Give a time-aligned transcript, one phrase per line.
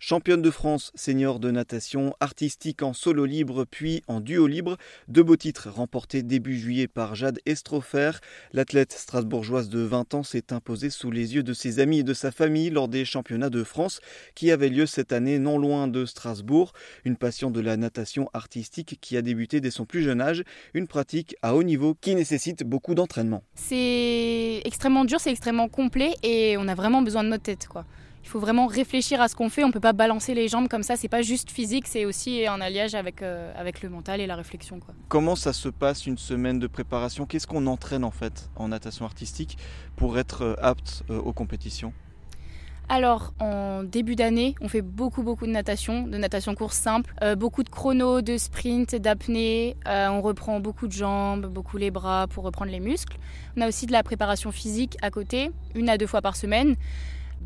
[0.00, 4.76] Championne de France senior de natation artistique en solo libre puis en duo libre,
[5.08, 8.12] deux beaux titres remportés début juillet par Jade Estrofer.
[8.52, 12.14] L'athlète strasbourgeoise de 20 ans s'est imposée sous les yeux de ses amis et de
[12.14, 14.00] sa famille lors des championnats de France
[14.36, 16.72] qui avaient lieu cette année non loin de Strasbourg.
[17.04, 20.44] Une passion de la natation artistique qui a débuté dès son plus jeune âge,
[20.74, 23.42] une pratique à haut niveau qui nécessite beaucoup d'entraînement.
[23.56, 27.84] C'est extrêmement dur, c'est extrêmement complet et on a vraiment besoin de notre tête quoi.
[28.24, 29.64] Il faut vraiment réfléchir à ce qu'on fait.
[29.64, 30.96] On ne peut pas balancer les jambes comme ça.
[30.96, 34.36] C'est pas juste physique, c'est aussi un alliage avec, euh, avec le mental et la
[34.36, 34.80] réflexion.
[34.80, 34.94] Quoi.
[35.08, 37.26] Comment ça se passe une semaine de préparation?
[37.26, 39.58] Qu'est-ce qu'on entraîne en fait en natation artistique
[39.96, 41.92] pour être euh, apte euh, aux compétitions?
[42.90, 47.62] Alors, en début d'année, on fait beaucoup, beaucoup de natation, de natation course simple, beaucoup
[47.62, 49.76] de chrono, de sprint, d'apnée.
[49.84, 53.18] on reprend beaucoup de jambes, beaucoup les bras pour reprendre les muscles.
[53.58, 56.76] On a aussi de la préparation physique à côté, une à deux fois par semaine.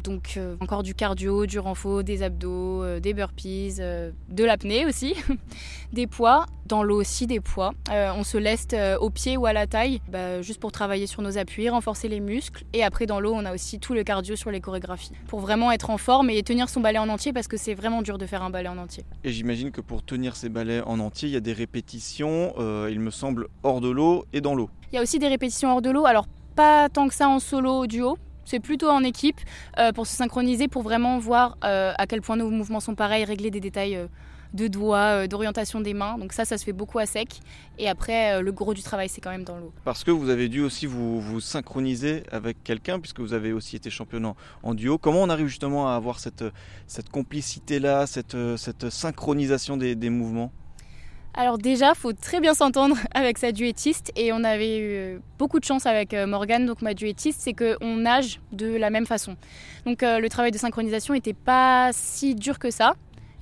[0.03, 4.87] Donc euh, encore du cardio, du renfort, des abdos, euh, des burpees, euh, de l'apnée
[4.87, 5.15] aussi,
[5.93, 7.73] des poids, dans l'eau aussi des poids.
[7.91, 11.39] on se leste au pied ou à la taille, bah, juste pour travailler sur nos
[11.39, 12.65] appuis, renforcer les muscles.
[12.73, 15.71] Et après dans l'eau, on a aussi tout le cardio sur les chorégraphies, pour vraiment
[15.71, 18.27] être en forme et tenir son ballet en entier parce que c'est vraiment dur de
[18.27, 19.05] faire un ballet en entier.
[19.25, 22.55] Et j'imagine que pour tenir ces ballets en entier, il y a des répétitions,
[22.89, 24.71] il me semble, hors de l'eau et dans l'eau.
[24.93, 27.39] Il y a aussi des répétitions hors de l'eau, alors pas tant que ça en
[27.39, 29.41] solo duo, c'est plutôt en équipe
[29.79, 33.25] euh, pour se synchroniser, pour vraiment voir euh, à quel point nos mouvements sont pareils,
[33.25, 34.07] régler des détails euh,
[34.55, 36.19] de doigts, d'orientation des mains.
[36.19, 37.41] Donc ça, ça se fait beaucoup à sec.
[37.79, 39.73] Et après, le gros du travail, c'est quand même dans l'eau.
[39.83, 43.89] Parce que vous avez dû aussi vous, synchroniser avec quelqu'un, puisque vous avez aussi été
[43.89, 44.99] championne en, duo.
[44.99, 46.45] Comment on arrive justement à avoir cette,
[47.11, 50.53] complicité-là, cette, synchronisation des mouvements?
[51.35, 55.65] Alors déjà, faut très bien s'entendre avec sa duettiste et on avait eu beaucoup de
[55.65, 59.37] chance avec euh, Morgane, donc ma duettiste, c'est qu'on nage de la même façon.
[59.87, 62.95] Donc euh, le travail de synchronisation n'était pas si dur que ça.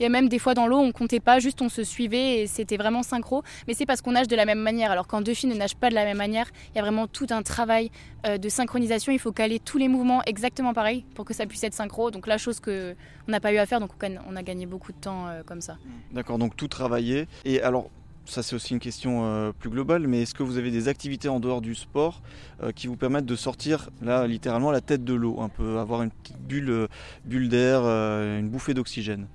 [0.02, 2.78] Et même des fois dans l'eau, on comptait pas, juste on se suivait et c'était
[2.78, 3.42] vraiment synchro.
[3.68, 4.90] Mais c'est parce qu'on nage de la même manière.
[4.90, 7.06] Alors quand deux filles ne nagent pas de la même manière, il y a vraiment
[7.06, 7.90] tout un travail
[8.26, 9.12] euh, de synchronisation.
[9.12, 12.10] Il faut caler tous les mouvements exactement pareil pour que ça puisse être synchro.
[12.10, 12.96] Donc la chose que
[13.28, 13.90] on n'a pas eu à faire, donc
[14.26, 15.76] on a gagné beaucoup de temps euh, comme ça.
[16.12, 17.28] D'accord, donc tout travailler.
[17.44, 17.90] Et alors
[18.24, 21.28] ça c'est aussi une question euh, plus globale, mais est-ce que vous avez des activités
[21.28, 22.22] en dehors du sport
[22.74, 26.10] qui vous permettent de sortir là littéralement la tête de l'eau, un peu avoir une
[26.10, 26.88] petite bulle,
[27.24, 29.26] bulle d'air, une bouffée d'oxygène?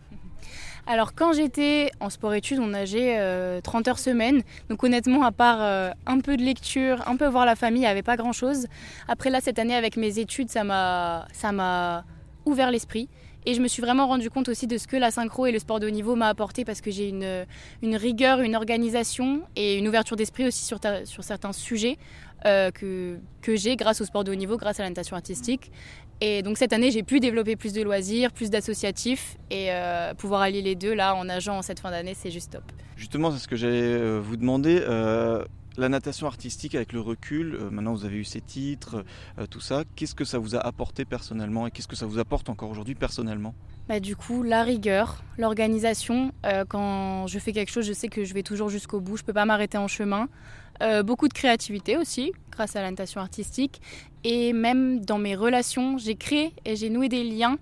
[0.87, 3.17] Alors quand j'étais en sport-études, on nageait
[3.63, 4.43] 30 euh, heures semaine.
[4.69, 7.85] Donc honnêtement, à part euh, un peu de lecture, un peu voir la famille, il
[7.85, 8.67] n'y avait pas grand-chose.
[9.07, 12.03] Après là, cette année, avec mes études, ça m'a
[12.45, 13.09] ouvert l'esprit.
[13.45, 15.59] Et je me suis vraiment rendu compte aussi de ce que la synchro et le
[15.59, 17.45] sport de haut niveau m'a apporté parce que j'ai une,
[17.83, 21.97] une, rigueur, une organisation et une ouverture d'esprit aussi sur, sur certains sujets
[22.45, 25.71] euh, que, que j'ai grâce au sport de haut niveau, grâce à la natation artistique.
[26.21, 30.41] Et donc cette année, j'ai pu développer plus de loisirs, plus d'associatifs et euh, pouvoir
[30.41, 32.63] allier les deux là en nageant en cette fin d'année, c'est juste top.
[32.95, 34.81] Justement, c'est ce que j'allais euh, vous demander.
[35.77, 39.03] La natation artistique avec le recul, maintenant vous avez eu ces titres,
[39.49, 42.49] tout ça, qu'est-ce que ça vous a apporté personnellement et qu'est-ce que ça vous apporte
[42.49, 43.53] encore aujourd'hui personnellement?
[43.87, 46.31] Bah, Du coup, la rigueur, l'organisation.
[46.69, 49.27] quand je fais quelque chose, je sais que je vais toujours jusqu'au bout, je ne
[49.27, 50.27] peux pas m'arrêter en chemin.
[50.81, 53.81] Euh, beaucoup de créativité aussi, grâce à la natation artistique.
[54.23, 57.57] Et même dans mes relations, j'ai créé et j'ai noué des liens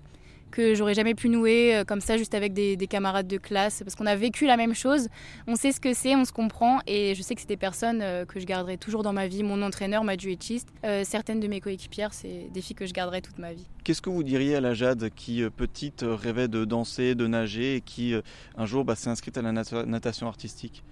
[0.54, 3.96] que j'aurais jamais pu nouer euh, comme ça juste avec des, camarades de classe parce
[3.96, 5.08] qu'on a vécu la même chose,
[5.48, 8.00] on sait ce que c'est, on se comprend et je sais que c'est des personnes
[8.02, 10.68] euh, que je garderai toujours dans ma vie, mon entraîneur, ma duettiste,
[11.02, 13.66] certaines de mes coéquipières, c'est des filles que je garderai toute ma vie.
[13.82, 17.80] Qu'est-ce que vous diriez à la Jade qui petite rêvait de danser, de nager et
[17.80, 18.14] qui
[18.56, 20.84] un jour bah, s'est inscrite à la natation artistique?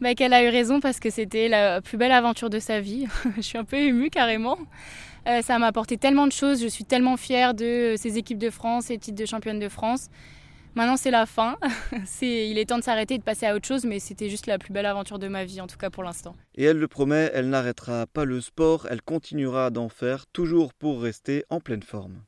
[0.00, 3.06] Bah, qu'elle a eu raison parce que c'était la plus belle aventure de sa vie.
[3.36, 4.58] je suis un peu émue carrément.
[5.26, 6.62] Euh, ça m'a apporté tellement de choses.
[6.62, 10.08] Je suis tellement fière de ces équipes de France, ces titres de championne de France.
[10.74, 11.56] Maintenant, c'est la fin.
[12.22, 14.58] il est temps de s'arrêter et de passer à autre chose, mais c'était juste la
[14.58, 16.36] plus belle aventure de ma vie, en tout cas pour l'instant.
[16.54, 21.02] Et elle le promet, elle n'arrêtera pas le sport, elle continuera d'en faire, toujours pour
[21.02, 22.22] rester en pleine forme.